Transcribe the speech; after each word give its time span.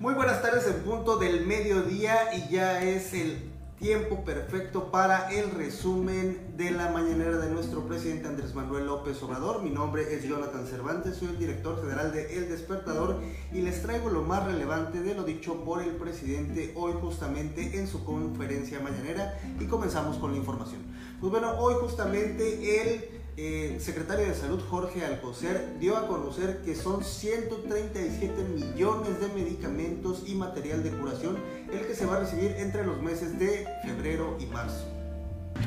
Muy 0.00 0.14
buenas 0.14 0.40
tardes 0.42 0.64
en 0.68 0.84
punto 0.84 1.16
del 1.16 1.44
mediodía 1.44 2.32
y 2.32 2.52
ya 2.52 2.84
es 2.84 3.12
el 3.14 3.50
tiempo 3.80 4.24
perfecto 4.24 4.92
para 4.92 5.28
el 5.32 5.50
resumen 5.50 6.56
de 6.56 6.70
la 6.70 6.90
mañanera 6.90 7.38
de 7.38 7.50
nuestro 7.50 7.82
presidente 7.82 8.28
Andrés 8.28 8.54
Manuel 8.54 8.86
López 8.86 9.20
Obrador. 9.24 9.60
Mi 9.60 9.70
nombre 9.70 10.14
es 10.14 10.22
Jonathan 10.22 10.68
Cervantes, 10.68 11.16
soy 11.16 11.30
el 11.30 11.38
director 11.40 11.80
federal 11.80 12.12
de 12.12 12.38
El 12.38 12.48
Despertador 12.48 13.20
y 13.52 13.60
les 13.60 13.82
traigo 13.82 14.08
lo 14.08 14.22
más 14.22 14.44
relevante 14.46 15.00
de 15.00 15.16
lo 15.16 15.24
dicho 15.24 15.64
por 15.64 15.82
el 15.82 15.90
presidente 15.96 16.72
hoy 16.76 16.92
justamente 17.00 17.76
en 17.76 17.88
su 17.88 18.04
conferencia 18.04 18.78
mañanera 18.78 19.36
y 19.58 19.64
comenzamos 19.64 20.18
con 20.18 20.30
la 20.30 20.36
información. 20.36 20.80
Pues 21.20 21.32
bueno, 21.32 21.58
hoy 21.58 21.74
justamente 21.80 22.82
el 22.82 23.17
el 23.38 23.80
secretario 23.80 24.26
de 24.26 24.34
Salud 24.34 24.60
Jorge 24.68 25.04
Alcocer 25.04 25.74
dio 25.78 25.96
a 25.96 26.08
conocer 26.08 26.58
que 26.64 26.74
son 26.74 27.04
137 27.04 28.32
millones 28.42 29.20
de 29.20 29.28
medicamentos 29.28 30.24
y 30.26 30.34
material 30.34 30.82
de 30.82 30.90
curación 30.90 31.38
el 31.72 31.86
que 31.86 31.94
se 31.94 32.04
va 32.04 32.16
a 32.16 32.20
recibir 32.20 32.56
entre 32.58 32.84
los 32.84 33.00
meses 33.00 33.38
de 33.38 33.64
febrero 33.84 34.36
y 34.40 34.46
marzo. 34.46 34.84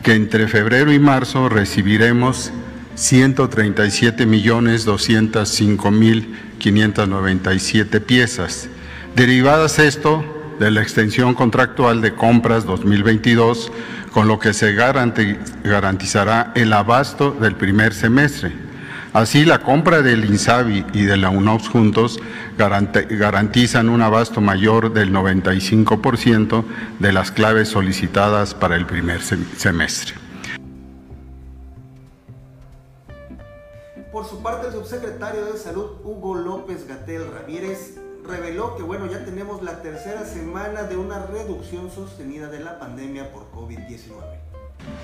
Que 0.04 0.16
entre 0.16 0.50
febrero 0.50 0.92
y 0.92 1.00
marzo 1.00 1.48
recibiremos 1.48 2.52
137 2.96 4.26
millones 4.26 4.84
205 4.84 5.92
mil 5.92 6.38
597 6.60 8.02
piezas. 8.02 8.68
Derivadas 9.16 9.80
esto 9.80 10.26
de 10.62 10.70
la 10.70 10.84
extensión 10.84 11.34
contractual 11.34 12.02
de 12.02 12.14
compras 12.14 12.66
2022 12.66 13.72
con 14.14 14.28
lo 14.28 14.38
que 14.38 14.54
se 14.54 14.74
garantizará 14.74 16.52
el 16.54 16.72
abasto 16.72 17.32
del 17.32 17.56
primer 17.56 17.96
semestre. 17.96 18.54
Así, 19.12 19.44
la 19.44 19.58
compra 19.58 20.04
del 20.04 20.24
INSABI 20.24 20.86
y 20.94 21.02
de 21.02 21.18
la 21.18 21.32
UNOPS 21.32 21.68
juntos 21.68 22.20
garantizan 22.58 23.90
un 23.90 24.04
abasto 24.04 24.40
mayor 24.40 24.94
del 24.94 25.12
95% 25.12 26.64
de 27.00 27.12
las 27.12 27.32
claves 27.32 27.70
solicitadas 27.70 28.54
para 28.54 28.76
el 28.76 28.86
primer 28.86 29.20
semestre. 29.22 30.14
Por 34.12 34.26
su 34.26 34.44
parte, 34.44 34.68
el 34.68 34.74
subsecretario 34.74 35.44
de 35.46 35.58
Salud, 35.58 35.88
Hugo 36.04 36.36
López 36.36 36.88
Gatel 36.88 37.24
Ramírez, 37.34 37.98
reveló 38.32 38.76
que 38.76 38.84
bueno, 38.84 39.06
ya 39.12 39.24
tenemos 39.26 39.62
la 39.62 39.82
tercera 39.82 40.26
semana 40.26 40.84
de 40.84 40.96
una 40.96 41.26
reducción 41.26 41.92
sostenida 41.92 42.48
de 42.48 42.60
la 42.60 42.80
pandemia 42.80 43.32
por 43.32 43.52
COVID-19. 43.52 44.08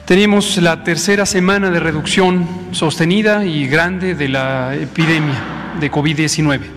Tenemos 0.05 0.57
la 0.57 0.83
tercera 0.83 1.25
semana 1.25 1.69
de 1.69 1.79
reducción 1.79 2.47
sostenida 2.71 3.45
y 3.45 3.67
grande 3.67 4.15
de 4.15 4.29
la 4.29 4.73
epidemia 4.75 5.75
de 5.79 5.91
COVID-19. 5.91 6.76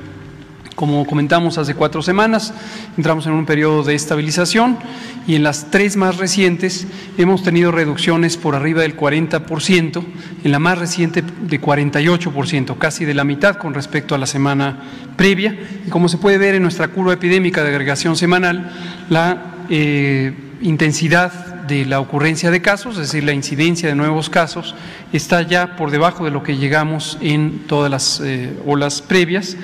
Como 0.81 1.05
comentamos 1.05 1.59
hace 1.59 1.75
cuatro 1.75 2.01
semanas, 2.01 2.55
entramos 2.97 3.27
en 3.27 3.35
un 3.35 3.45
periodo 3.45 3.83
de 3.83 3.95
estabilización 3.95 4.79
y 5.27 5.35
en 5.35 5.43
las 5.43 5.71
tres 5.71 5.99
más 5.99 6.17
recientes 6.17 6.87
hemos 7.19 7.43
tenido 7.43 7.71
reducciones 7.71 8.39
por 8.39 8.55
arriba 8.55 8.81
del 8.81 8.97
40%, 8.97 10.03
en 10.43 10.51
la 10.51 10.59
más 10.59 10.79
reciente 10.79 11.21
de 11.23 11.61
48%, 11.61 12.79
casi 12.79 13.05
de 13.05 13.13
la 13.13 13.25
mitad 13.25 13.57
con 13.57 13.75
respecto 13.75 14.15
a 14.15 14.19
la 14.19 14.25
semana 14.25 14.81
previa. 15.17 15.55
Y 15.87 15.91
como 15.91 16.09
se 16.09 16.17
puede 16.17 16.39
ver 16.39 16.55
en 16.55 16.63
nuestra 16.63 16.89
curva 16.89 17.13
epidémica 17.13 17.63
de 17.63 17.69
agregación 17.69 18.17
semanal, 18.17 18.73
la 19.11 19.57
eh, 19.69 20.33
intensidad 20.63 21.67
de 21.67 21.85
la 21.85 22.01
ocurrencia 22.01 22.51
de 22.51 22.63
casos, 22.63 22.95
es 22.95 23.09
decir, 23.09 23.25
la 23.25 23.35
incidencia 23.35 23.91
de 23.91 23.97
nuevos 23.97 24.31
casos, 24.31 24.75
está 25.13 25.43
ya 25.43 25.77
por 25.77 25.91
debajo 25.91 26.25
de 26.25 26.31
lo 26.31 26.43
que 26.43 26.57
llegamos 26.57 27.19
en 27.21 27.67
todas 27.67 27.91
las 27.91 28.23
eh, 28.25 28.57
olas 28.65 29.03
previas 29.03 29.59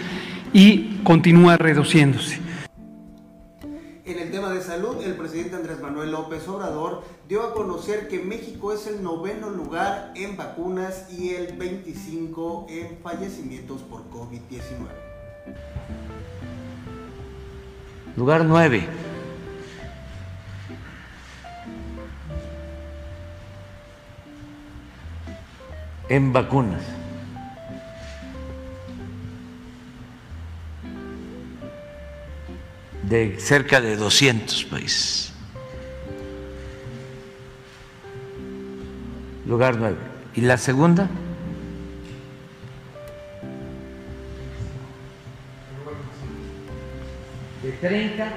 y 0.56 1.02
continúa 1.04 1.58
reduciéndose. 1.58 2.40
En 4.06 4.18
el 4.18 4.30
tema 4.30 4.54
de 4.54 4.62
salud, 4.62 5.02
el 5.04 5.14
presidente 5.14 5.54
Andrés 5.54 5.82
Manuel 5.82 6.12
López 6.12 6.48
Obrador 6.48 7.04
dio 7.28 7.42
a 7.42 7.52
conocer 7.52 8.08
que 8.08 8.20
México 8.20 8.72
es 8.72 8.86
el 8.86 9.02
noveno 9.02 9.50
lugar 9.50 10.12
en 10.16 10.38
vacunas 10.38 11.12
y 11.12 11.34
el 11.34 11.58
25 11.58 12.68
en 12.70 12.96
fallecimientos 13.02 13.82
por 13.82 14.08
COVID-19. 14.08 14.86
Lugar 18.16 18.46
9. 18.46 18.88
En 26.08 26.32
vacunas. 26.32 27.05
De 33.08 33.38
cerca 33.38 33.80
de 33.80 33.96
200 33.96 34.64
países. 34.64 35.32
Lugar 39.46 39.76
9. 39.78 39.96
¿Y 40.34 40.40
la 40.40 40.58
segunda? 40.58 41.08
De 47.62 47.72
30. 47.72 48.28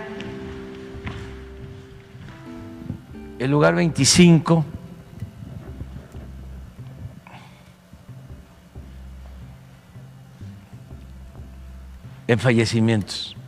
El 3.40 3.52
lugar 3.52 3.74
25. 3.74 4.66
En 12.28 12.38
fallecimientos. 12.38 13.39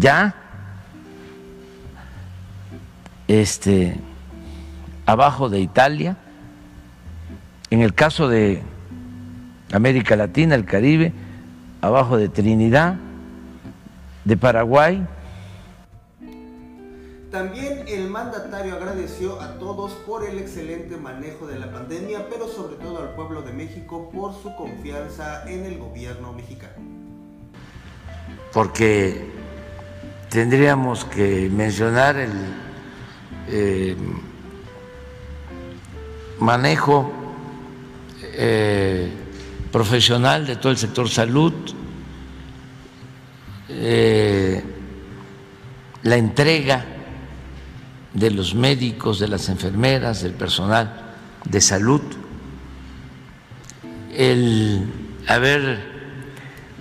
Ya. 0.00 0.34
Este 3.28 3.96
abajo 5.06 5.48
de 5.48 5.60
Italia, 5.60 6.16
en 7.70 7.82
el 7.82 7.94
caso 7.94 8.28
de 8.28 8.62
América 9.72 10.16
Latina, 10.16 10.56
el 10.56 10.64
Caribe, 10.64 11.12
abajo 11.80 12.16
de 12.16 12.28
Trinidad, 12.28 12.96
de 14.24 14.36
Paraguay. 14.36 15.06
También 17.30 17.84
el 17.86 18.08
mandatario 18.10 18.74
agradeció 18.74 19.40
a 19.40 19.58
todos 19.58 19.92
por 20.04 20.28
el 20.28 20.38
excelente 20.38 20.96
manejo 20.96 21.46
de 21.46 21.60
la 21.60 21.70
pandemia, 21.70 22.28
pero 22.28 22.48
sobre 22.48 22.74
todo 22.74 22.98
al 22.98 23.14
pueblo 23.14 23.42
de 23.42 23.52
México 23.52 24.10
por 24.12 24.34
su 24.34 24.56
confianza 24.56 25.48
en 25.48 25.64
el 25.64 25.78
gobierno 25.78 26.32
mexicano. 26.32 26.74
Porque 28.52 29.39
tendríamos 30.30 31.04
que 31.04 31.50
mencionar 31.50 32.16
el 32.16 32.30
eh, 33.48 33.96
manejo 36.38 37.12
eh, 38.22 39.10
profesional 39.72 40.46
de 40.46 40.56
todo 40.56 40.70
el 40.70 40.78
sector 40.78 41.08
salud, 41.08 41.52
eh, 43.68 44.62
la 46.04 46.16
entrega 46.16 46.84
de 48.14 48.30
los 48.30 48.54
médicos, 48.54 49.18
de 49.18 49.28
las 49.28 49.48
enfermeras, 49.48 50.22
del 50.22 50.32
personal 50.32 51.14
de 51.44 51.60
salud, 51.60 52.02
el 54.14 54.86
haber 55.26 55.90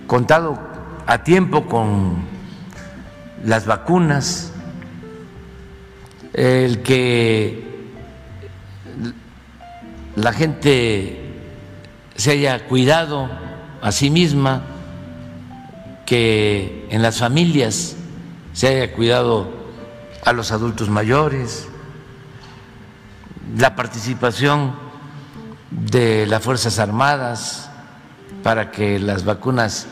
contado 0.06 0.60
a 1.08 1.24
tiempo 1.24 1.66
con 1.66 2.39
las 3.44 3.66
vacunas, 3.66 4.52
el 6.34 6.82
que 6.82 7.90
la 10.16 10.34
gente 10.34 11.19
se 12.16 12.31
haya 12.31 12.68
cuidado 12.68 13.30
a 13.81 13.92
sí 13.92 14.10
misma, 14.10 14.63
que 16.06 16.88
en 16.90 17.02
las 17.02 17.19
familias 17.19 17.96
se 18.54 18.68
haya 18.68 18.94
cuidado 18.94 19.50
a 20.25 20.34
los 20.34 20.52
adultos 20.52 20.90
mayores, 20.90 21.68
la 23.58 23.75
participación 23.75 24.75
de 25.72 26.25
las 26.28 26.44
Fuerzas 26.44 26.80
Armadas 26.80 27.69
para 28.44 28.72
que 28.72 29.00
las 29.00 29.24
vacunas 29.24 29.88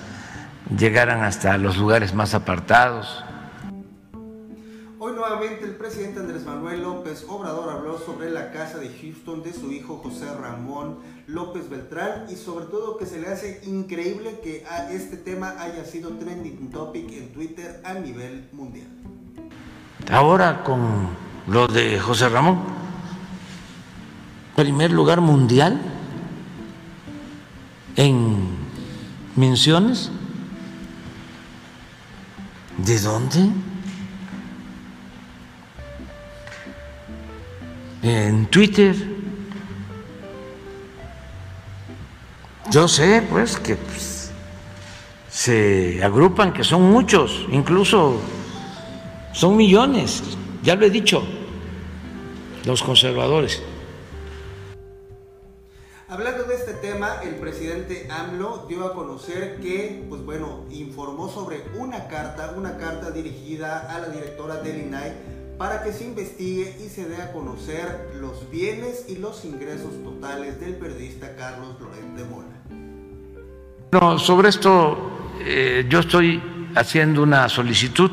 llegaran 0.75 1.23
hasta 1.23 1.57
los 1.57 1.77
lugares 1.77 2.13
más 2.13 2.33
apartados. 2.33 3.23
El 5.47 5.77
presidente 5.77 6.19
Andrés 6.19 6.45
Manuel 6.45 6.83
López 6.83 7.25
Obrador 7.29 7.69
habló 7.69 7.97
sobre 7.99 8.29
la 8.29 8.51
casa 8.51 8.79
de 8.79 8.89
Houston 8.89 9.43
de 9.43 9.53
su 9.53 9.71
hijo 9.71 10.01
José 10.03 10.25
Ramón 10.35 10.97
López 11.25 11.69
Beltrán 11.69 12.25
y 12.29 12.35
sobre 12.35 12.65
todo 12.65 12.97
que 12.97 13.05
se 13.05 13.21
le 13.21 13.29
hace 13.29 13.61
increíble 13.65 14.41
que 14.43 14.65
este 14.91 15.15
tema 15.15 15.55
haya 15.61 15.85
sido 15.85 16.09
trending 16.17 16.69
topic 16.69 17.09
en 17.13 17.31
Twitter 17.31 17.81
a 17.85 17.93
nivel 17.93 18.49
mundial. 18.51 18.89
Ahora 20.11 20.65
con 20.65 21.07
lo 21.47 21.67
de 21.67 21.97
José 21.97 22.27
Ramón, 22.27 22.59
primer 24.53 24.91
lugar 24.91 25.21
mundial 25.21 25.79
en 27.95 28.49
menciones. 29.37 30.11
¿De 32.77 32.99
dónde? 32.99 33.49
En 38.01 38.45
Twitter. 38.47 38.95
Yo 42.69 42.87
sé, 42.87 43.23
pues, 43.29 43.57
que 43.57 43.75
pues, 43.75 44.31
se 45.29 46.03
agrupan, 46.03 46.53
que 46.53 46.63
son 46.63 46.83
muchos, 46.83 47.45
incluso 47.49 48.19
son 49.33 49.55
millones, 49.55 50.21
ya 50.63 50.75
lo 50.75 50.85
he 50.85 50.89
dicho, 50.89 51.23
los 52.65 52.83
conservadores. 52.83 53.63
Hablando 56.09 56.43
de 56.43 56.55
este 56.55 56.73
tema, 56.73 57.21
el 57.23 57.35
presidente 57.35 58.07
AMLO 58.09 58.65
dio 58.67 58.85
a 58.85 58.93
conocer 58.93 59.59
que, 59.59 60.05
pues 60.09 60.23
bueno, 60.23 60.65
informó 60.69 61.29
sobre 61.29 61.63
una 61.77 62.07
carta, 62.07 62.53
una 62.57 62.77
carta 62.77 63.11
dirigida 63.11 63.93
a 63.93 63.99
la 63.99 64.09
directora 64.09 64.55
del 64.55 64.81
INAI 64.87 65.36
para 65.57 65.83
que 65.83 65.91
se 65.91 66.05
investigue 66.05 66.75
y 66.85 66.89
se 66.89 67.07
dé 67.07 67.21
a 67.21 67.31
conocer 67.31 68.11
los 68.19 68.49
bienes 68.51 69.05
y 69.07 69.17
los 69.17 69.43
ingresos 69.43 70.03
totales 70.03 70.59
del 70.59 70.75
periodista 70.75 71.35
Carlos 71.35 71.79
Loret 71.79 72.05
de 72.15 72.23
Mola. 72.25 72.47
No, 73.91 74.19
sobre 74.19 74.49
esto 74.49 75.35
eh, 75.39 75.85
yo 75.89 75.99
estoy 75.99 76.41
haciendo 76.75 77.23
una 77.23 77.49
solicitud, 77.49 78.11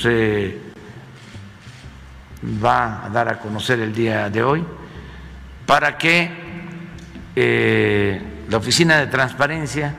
se 0.00 0.58
va 2.64 3.04
a 3.04 3.08
dar 3.08 3.28
a 3.28 3.38
conocer 3.38 3.80
el 3.80 3.92
día 3.92 4.30
de 4.30 4.42
hoy, 4.42 4.64
para 5.66 5.98
que 5.98 6.30
eh, 7.34 8.22
la 8.48 8.56
Oficina 8.58 8.98
de 8.98 9.06
Transparencia 9.08 9.96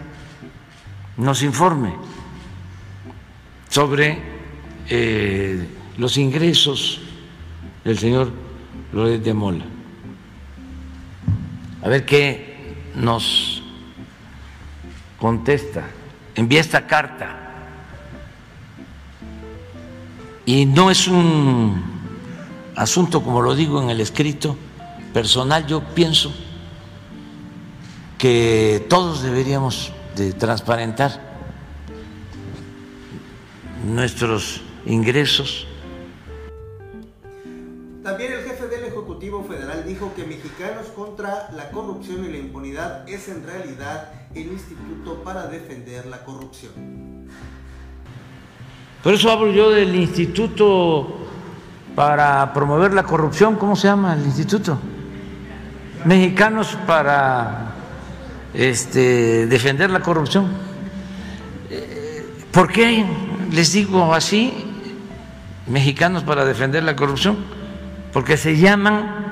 nos 1.17 1.41
informe 1.41 1.95
sobre 3.67 4.17
eh, 4.87 5.67
los 5.97 6.17
ingresos 6.17 6.99
del 7.83 7.97
señor 7.97 8.31
Loret 8.91 9.21
de 9.21 9.33
Mola. 9.33 9.65
A 11.83 11.89
ver 11.89 12.05
qué 12.05 12.55
nos 12.95 13.61
contesta, 15.19 15.83
envía 16.35 16.61
esta 16.61 16.87
carta. 16.87 17.41
Y 20.45 20.65
no 20.65 20.91
es 20.91 21.07
un 21.07 21.81
asunto, 22.75 23.23
como 23.23 23.41
lo 23.41 23.55
digo 23.55 23.81
en 23.81 23.89
el 23.89 24.01
escrito, 24.01 24.55
personal, 25.13 25.65
yo 25.65 25.81
pienso 25.81 26.33
que 28.17 28.85
todos 28.89 29.23
deberíamos 29.23 29.91
de 30.15 30.33
transparentar 30.33 31.21
nuestros 33.85 34.61
ingresos. 34.85 35.67
La 41.53 41.69
Corrupción 41.71 42.25
y 42.25 42.29
la 42.29 42.37
Impunidad 42.37 43.07
es 43.09 43.27
en 43.29 43.45
realidad 43.45 44.11
el 44.33 44.47
instituto 44.47 45.23
para 45.23 45.47
defender 45.47 46.05
la 46.05 46.23
corrupción. 46.23 46.71
Por 49.03 49.13
eso 49.13 49.31
hablo 49.31 49.51
yo 49.51 49.69
del 49.71 49.95
Instituto 49.95 51.25
para 51.95 52.53
promover 52.53 52.93
la 52.93 53.03
corrupción, 53.03 53.55
¿cómo 53.55 53.75
se 53.75 53.87
llama 53.87 54.13
el 54.13 54.25
instituto? 54.25 54.77
Mexicanos 56.03 56.77
para 56.85 57.71
este, 58.53 59.47
defender 59.47 59.89
la 59.89 60.01
corrupción. 60.01 60.49
¿Por 62.51 62.71
qué 62.71 63.05
les 63.51 63.73
digo 63.73 64.13
así? 64.13 64.53
Mexicanos 65.67 66.23
para 66.23 66.45
defender 66.45 66.83
la 66.83 66.95
corrupción. 66.95 67.37
Porque 68.13 68.37
se 68.37 68.57
llaman 68.57 69.24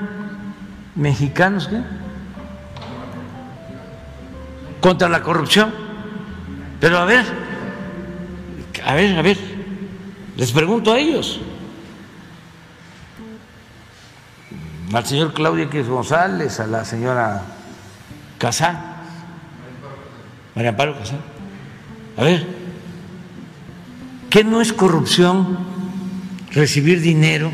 mexicanos 0.94 1.68
¿qué? 1.68 1.80
contra 4.80 5.08
la 5.08 5.22
corrupción. 5.22 5.72
Pero 6.80 6.98
a 6.98 7.04
ver, 7.04 7.24
a 8.84 8.94
ver, 8.94 9.18
a 9.18 9.22
ver, 9.22 9.38
les 10.36 10.52
pregunto 10.52 10.92
a 10.92 10.98
ellos. 10.98 11.40
al 14.92 15.06
señor 15.06 15.34
Claudio 15.34 15.64
X 15.64 15.88
González, 15.88 16.60
a 16.60 16.66
la 16.66 16.84
señora 16.84 17.42
Casán, 18.38 18.78
María 20.54 20.70
Amparo 20.70 20.96
Casán. 20.96 21.18
A 22.16 22.22
ver, 22.22 22.46
¿qué 24.30 24.44
no 24.44 24.60
es 24.60 24.72
corrupción 24.72 25.58
recibir 26.52 27.00
dinero 27.00 27.50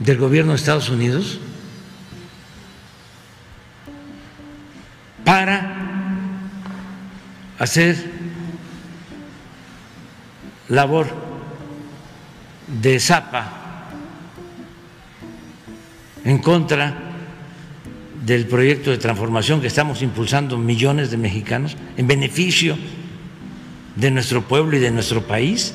del 0.00 0.18
gobierno 0.18 0.52
de 0.52 0.56
Estados 0.56 0.90
Unidos 0.90 1.40
hacer 7.58 7.96
labor 10.68 11.06
de 12.66 13.00
zapa 13.00 13.52
en 16.24 16.38
contra 16.38 16.94
del 18.24 18.46
proyecto 18.46 18.90
de 18.90 18.98
transformación 18.98 19.60
que 19.60 19.66
estamos 19.66 20.02
impulsando 20.02 20.58
millones 20.58 21.10
de 21.10 21.16
mexicanos 21.16 21.76
en 21.96 22.06
beneficio 22.06 22.76
de 23.96 24.10
nuestro 24.10 24.42
pueblo 24.46 24.76
y 24.76 24.80
de 24.80 24.90
nuestro 24.90 25.26
país. 25.26 25.74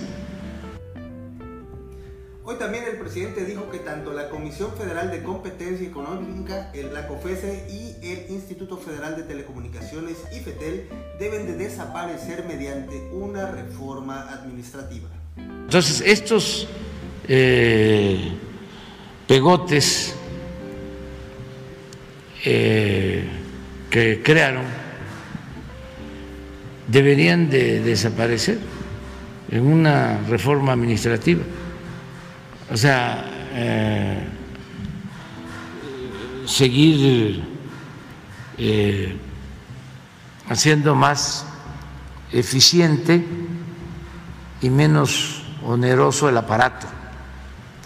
Económica, 5.94 6.72
el, 6.74 6.92
la 6.92 7.08
COFESE 7.08 7.68
y 7.70 7.96
el 8.02 8.32
Instituto 8.32 8.78
Federal 8.78 9.16
de 9.16 9.24
Telecomunicaciones, 9.24 10.18
IFETEL, 10.36 10.90
deben 11.20 11.46
de 11.46 11.56
desaparecer 11.56 12.46
mediante 12.48 12.98
una 13.12 13.52
reforma 13.52 14.32
administrativa. 14.32 15.08
Entonces, 15.38 16.02
estos 16.04 16.68
eh, 17.28 18.32
pegotes 19.28 20.16
eh, 22.44 23.26
que 23.92 24.24
crearon 24.24 24.66
deberían 26.88 27.52
de 27.52 27.82
desaparecer 27.82 28.58
en 29.52 29.68
una 29.68 30.22
reforma 30.28 30.74
administrativa. 30.74 31.44
O 32.72 32.78
sea, 32.78 33.30
eh, 33.54 34.24
seguir 36.46 37.44
eh, 38.58 39.18
haciendo 40.50 40.96
más 40.96 41.46
eficiente 42.32 43.26
y 44.62 44.70
menos 44.70 45.44
oneroso 45.66 46.30
el 46.30 46.38
aparato 46.38 46.88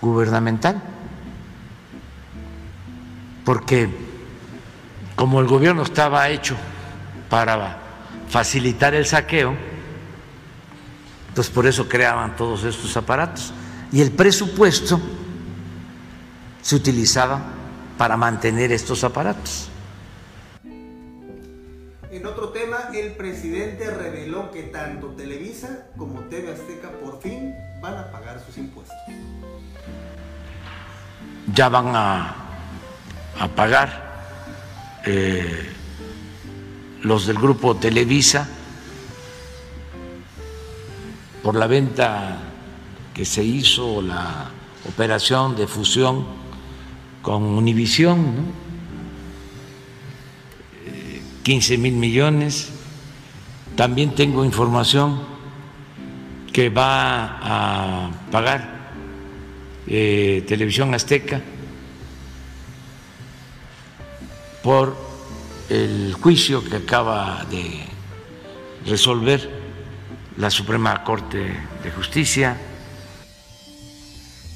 gubernamental, 0.02 0.82
porque 3.46 3.90
como 5.16 5.40
el 5.40 5.48
gobierno 5.48 5.84
estaba 5.84 6.30
hecho 6.30 6.56
para 7.30 7.80
facilitar 8.30 8.94
el 8.94 9.06
saqueo, 9.06 9.56
pues 11.34 11.50
por 11.50 11.66
eso 11.68 11.88
creaban 11.88 12.36
todos 12.36 12.64
estos 12.64 12.96
aparatos. 12.98 13.54
Y 13.92 14.02
el 14.02 14.12
presupuesto 14.12 15.00
se 16.62 16.76
utilizaba 16.76 17.57
para 17.98 18.18
mantener 18.18 18.72
estos 18.72 19.04
aparatos. 19.04 19.70
En 22.12 22.26
otro 22.26 22.50
tema, 22.50 22.78
el 22.94 23.14
presidente 23.14 23.90
reveló 23.92 24.52
que 24.52 24.64
tanto 24.64 25.08
Televisa 25.10 25.88
como 25.98 26.22
TV 26.22 26.54
Azteca 26.54 26.90
por 27.04 27.22
fin 27.22 27.54
van 27.82 27.98
a 27.98 28.12
pagar 28.12 28.40
sus 28.46 28.58
impuestos. 28.58 28.96
Ya 31.54 31.70
van 31.70 31.96
a, 31.96 32.36
a 33.40 33.48
pagar 33.50 34.08
eh, 35.06 35.70
los 37.02 37.28
del 37.28 37.38
grupo 37.38 37.76
Televisa 37.76 38.48
por 41.44 41.56
la 41.56 41.68
venta 41.68 42.38
que 43.14 43.26
se 43.26 43.44
hizo, 43.44 44.02
la 44.02 44.50
operación 44.88 45.56
de 45.56 45.68
fusión 45.68 46.26
con 47.28 47.44
Univisión, 47.44 48.36
¿no? 48.38 48.42
15 51.44 51.74
eh, 51.74 51.78
mil 51.78 51.96
millones. 51.96 52.70
También 53.76 54.16
tengo 54.16 54.46
información 54.46 55.20
que 56.54 56.70
va 56.70 57.38
a 57.42 58.12
pagar 58.32 58.94
eh, 59.88 60.46
Televisión 60.48 60.94
Azteca 60.94 61.42
por 64.64 64.96
el 65.68 66.14
juicio 66.14 66.64
que 66.64 66.78
acaba 66.78 67.46
de 67.52 67.84
resolver 68.86 69.52
la 70.38 70.50
Suprema 70.50 71.04
Corte 71.04 71.40
de 71.84 71.92
Justicia. 71.92 72.56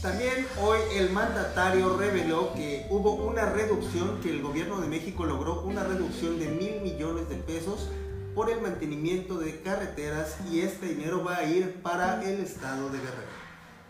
También 0.01 0.48
hoy 0.60 0.79
el 0.96 1.12
mandatario 1.12 1.96
reveló 1.96 2.53
que 2.55 2.88
hubo 2.89 3.13
una 3.13 3.46
reducción, 3.46 4.20
que 4.24 4.31
el 4.31 4.41
gobierno 4.41 4.81
de 4.81 4.88
México 4.88 5.25
logró 5.25 5.62
una 5.62 5.84
reducción 5.84 6.39
de 6.39 6.48
mil 6.48 6.81
millones 6.81 7.29
de 7.29 7.36
pesos 7.36 7.88
por 8.34 8.50
el 8.50 8.62
mantenimiento 8.62 9.38
de 9.38 9.62
carreteras 9.62 10.38
y 10.51 10.62
este 10.62 10.88
dinero 10.88 11.24
va 11.24 11.36
a 11.36 11.43
ir 11.43 11.75
para 11.84 12.24
el 12.24 12.39
estado 12.39 12.89
de 12.89 12.98
Guerrero. 12.98 13.29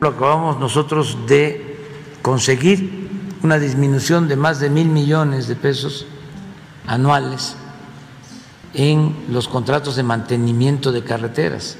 Lo 0.01 0.09
acabamos 0.09 0.59
nosotros 0.59 1.17
de 1.27 1.77
conseguir 2.21 3.09
una 3.41 3.57
disminución 3.57 4.27
de 4.27 4.35
más 4.35 4.59
de 4.59 4.69
mil 4.69 4.89
millones 4.89 5.47
de 5.47 5.55
pesos 5.55 6.05
anuales 6.87 7.55
en 8.73 9.15
los 9.29 9.47
contratos 9.47 9.95
de 9.95 10.03
mantenimiento 10.03 10.91
de 10.91 11.05
carreteras. 11.05 11.77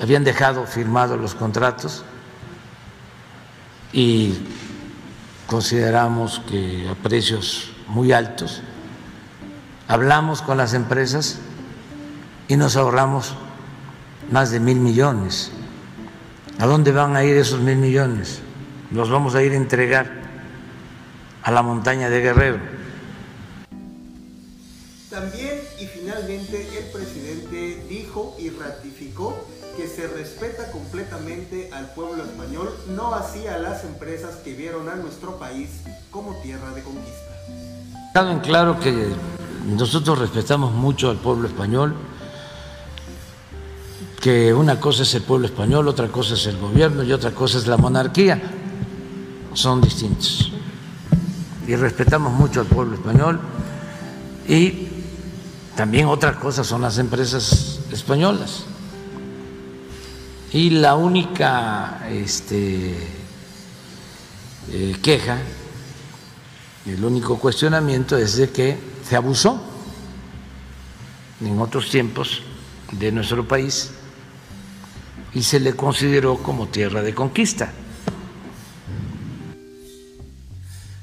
Habían 0.00 0.24
dejado 0.24 0.64
firmados 0.64 1.20
los 1.20 1.34
contratos 1.34 2.04
y 3.92 4.34
consideramos 5.46 6.40
que 6.48 6.88
a 6.88 6.94
precios 6.94 7.72
muy 7.88 8.12
altos. 8.12 8.62
Hablamos 9.88 10.42
con 10.42 10.56
las 10.56 10.74
empresas 10.74 11.38
y 12.48 12.56
nos 12.56 12.76
ahorramos 12.76 13.34
más 14.30 14.50
de 14.50 14.60
mil 14.60 14.78
millones. 14.78 15.50
¿A 16.58 16.66
dónde 16.66 16.92
van 16.92 17.16
a 17.16 17.24
ir 17.24 17.36
esos 17.36 17.60
mil 17.60 17.76
millones? 17.76 18.40
Los 18.92 19.10
vamos 19.10 19.34
a 19.34 19.42
ir 19.42 19.52
a 19.52 19.56
entregar 19.56 20.10
a 21.42 21.50
la 21.50 21.62
montaña 21.62 22.10
de 22.10 22.20
Guerrero. 22.20 22.58
También 25.08 25.60
y 25.80 25.86
finalmente 25.86 26.68
el 26.78 26.84
presidente 26.92 27.29
y 28.38 28.50
ratificó 28.50 29.36
que 29.76 29.86
se 29.86 30.08
respeta 30.08 30.70
completamente 30.72 31.70
al 31.72 31.94
pueblo 31.94 32.24
español, 32.24 32.68
no 32.88 33.14
así 33.14 33.46
a 33.46 33.58
las 33.58 33.84
empresas 33.84 34.36
que 34.36 34.54
vieron 34.54 34.88
a 34.88 34.96
nuestro 34.96 35.38
país 35.38 35.70
como 36.10 36.34
tierra 36.42 36.70
de 36.70 36.82
conquista. 36.82 38.42
Claro 38.42 38.80
que 38.80 39.08
nosotros 39.66 40.18
respetamos 40.18 40.72
mucho 40.72 41.08
al 41.08 41.18
pueblo 41.18 41.46
español, 41.46 41.94
que 44.20 44.52
una 44.52 44.80
cosa 44.80 45.04
es 45.04 45.14
el 45.14 45.22
pueblo 45.22 45.46
español, 45.46 45.86
otra 45.86 46.08
cosa 46.08 46.34
es 46.34 46.46
el 46.46 46.58
gobierno 46.58 47.04
y 47.04 47.12
otra 47.12 47.30
cosa 47.30 47.58
es 47.58 47.66
la 47.68 47.76
monarquía. 47.76 48.42
Son 49.54 49.80
distintos. 49.80 50.52
Y 51.66 51.76
respetamos 51.76 52.32
mucho 52.32 52.60
al 52.60 52.66
pueblo 52.66 52.94
español 52.96 53.38
y 54.48 54.88
también 55.76 56.06
otra 56.06 56.38
cosa 56.38 56.64
son 56.64 56.82
las 56.82 56.98
empresas 56.98 57.79
españolas. 57.92 58.64
Y 60.52 60.70
la 60.70 60.96
única 60.96 62.08
este, 62.10 62.96
eh, 64.72 64.96
queja, 65.02 65.38
el 66.86 67.04
único 67.04 67.38
cuestionamiento 67.38 68.16
es 68.16 68.36
de 68.36 68.50
que 68.50 68.76
se 69.08 69.16
abusó 69.16 69.62
en 71.40 71.58
otros 71.60 71.88
tiempos 71.88 72.42
de 72.92 73.12
nuestro 73.12 73.46
país 73.46 73.92
y 75.32 75.42
se 75.42 75.60
le 75.60 75.74
consideró 75.74 76.38
como 76.38 76.66
tierra 76.66 77.02
de 77.02 77.14
conquista. 77.14 77.72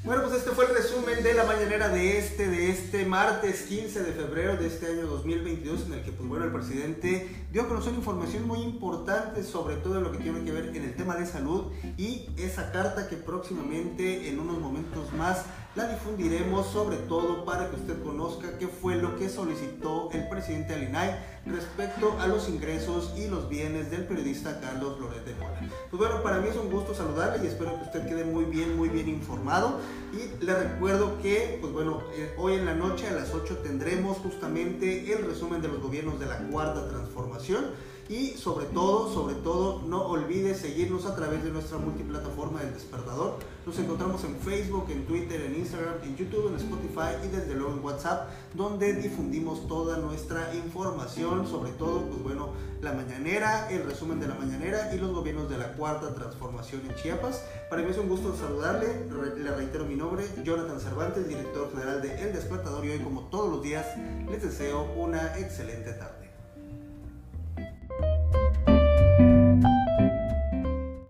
Bueno, 0.08 0.22
pues 0.22 0.36
este 0.36 0.52
fue 0.52 0.64
el 0.64 0.74
resumen 0.74 1.22
de 1.22 1.34
la 1.34 1.44
mañanera 1.44 1.90
de 1.90 2.16
este, 2.16 2.48
de 2.48 2.70
este 2.70 3.04
martes 3.04 3.64
15 3.64 4.04
de 4.04 4.12
febrero 4.14 4.56
de 4.56 4.66
este 4.66 4.86
año 4.86 5.06
2022, 5.06 5.84
en 5.84 5.92
el 5.92 6.02
que, 6.02 6.12
pues 6.12 6.26
bueno, 6.26 6.46
el 6.46 6.50
presidente 6.50 7.28
dio 7.50 7.62
a 7.62 7.68
conocer 7.68 7.94
información 7.94 8.46
muy 8.46 8.60
importante, 8.60 9.42
sobre 9.42 9.76
todo 9.76 10.00
lo 10.00 10.12
que 10.12 10.18
tiene 10.18 10.44
que 10.44 10.52
ver 10.52 10.76
en 10.76 10.84
el 10.84 10.94
tema 10.94 11.16
de 11.16 11.26
salud 11.26 11.72
y 11.96 12.28
esa 12.36 12.70
carta 12.72 13.08
que 13.08 13.16
próximamente, 13.16 14.28
en 14.28 14.38
unos 14.38 14.58
momentos 14.58 15.12
más, 15.14 15.44
la 15.74 15.86
difundiremos, 15.86 16.66
sobre 16.66 16.96
todo 16.96 17.44
para 17.44 17.70
que 17.70 17.76
usted 17.76 18.02
conozca 18.02 18.58
qué 18.58 18.66
fue 18.66 18.96
lo 18.96 19.16
que 19.16 19.28
solicitó 19.28 20.10
el 20.12 20.28
presidente 20.28 20.74
Alinay 20.74 21.38
respecto 21.46 22.18
a 22.20 22.26
los 22.26 22.48
ingresos 22.48 23.14
y 23.16 23.28
los 23.28 23.48
bienes 23.48 23.90
del 23.90 24.04
periodista 24.04 24.60
Carlos 24.60 24.96
Flores 24.98 25.24
de 25.24 25.34
Mola. 25.34 25.60
Pues 25.90 25.98
bueno, 25.98 26.22
para 26.22 26.40
mí 26.40 26.48
es 26.48 26.56
un 26.56 26.70
gusto 26.70 26.94
saludarle 26.94 27.44
y 27.44 27.46
espero 27.46 27.76
que 27.76 27.84
usted 27.84 28.08
quede 28.08 28.24
muy 28.24 28.44
bien, 28.44 28.76
muy 28.76 28.88
bien 28.88 29.08
informado. 29.08 29.78
Y 30.12 30.44
le 30.44 30.54
recuerdo 30.54 31.20
que, 31.22 31.58
pues 31.60 31.72
bueno, 31.72 32.02
eh, 32.14 32.34
hoy 32.38 32.54
en 32.54 32.64
la 32.64 32.74
noche 32.74 33.06
a 33.06 33.12
las 33.12 33.32
8 33.32 33.58
tendremos 33.58 34.18
justamente 34.18 35.12
el 35.12 35.26
resumen 35.26 35.62
de 35.62 35.68
los 35.68 35.80
gobiernos 35.80 36.18
de 36.18 36.26
la 36.26 36.38
cuarta 36.38 36.88
transformación 36.88 37.37
y 38.08 38.28
sobre 38.38 38.64
todo, 38.66 39.12
sobre 39.12 39.34
todo, 39.34 39.82
no 39.82 40.06
olvide 40.06 40.54
seguirnos 40.54 41.04
a 41.04 41.14
través 41.14 41.44
de 41.44 41.50
nuestra 41.50 41.76
multiplataforma 41.76 42.60
del 42.60 42.72
despertador. 42.72 43.36
Nos 43.66 43.78
encontramos 43.78 44.24
en 44.24 44.34
Facebook, 44.36 44.86
en 44.88 45.04
Twitter, 45.04 45.42
en 45.42 45.56
Instagram, 45.56 45.96
en 46.02 46.16
YouTube, 46.16 46.48
en 46.48 46.56
Spotify 46.56 47.22
y 47.22 47.28
desde 47.28 47.54
luego 47.54 47.74
en 47.74 47.84
WhatsApp, 47.84 48.30
donde 48.54 48.94
difundimos 48.94 49.68
toda 49.68 49.98
nuestra 49.98 50.54
información, 50.54 51.46
sobre 51.46 51.72
todo, 51.72 52.00
pues 52.06 52.22
bueno, 52.22 52.54
la 52.80 52.94
mañanera, 52.94 53.68
el 53.70 53.84
resumen 53.84 54.20
de 54.20 54.28
la 54.28 54.34
mañanera 54.36 54.94
y 54.94 54.98
los 54.98 55.12
gobiernos 55.12 55.50
de 55.50 55.58
la 55.58 55.74
cuarta 55.74 56.14
transformación 56.14 56.82
en 56.88 56.96
Chiapas. 56.96 57.44
Para 57.68 57.82
mí 57.82 57.90
es 57.90 57.98
un 57.98 58.08
gusto 58.08 58.34
saludarle, 58.34 59.06
le 59.36 59.50
reitero 59.50 59.84
mi 59.84 59.96
nombre, 59.96 60.24
Jonathan 60.42 60.80
Cervantes, 60.80 61.28
director 61.28 61.70
general 61.72 62.00
de 62.00 62.22
El 62.22 62.32
Despertador 62.32 62.86
y 62.86 62.90
hoy 62.90 63.00
como 63.00 63.28
todos 63.28 63.50
los 63.50 63.62
días 63.62 63.84
les 64.30 64.42
deseo 64.42 64.90
una 64.96 65.38
excelente 65.38 65.92
tarde. 65.92 66.27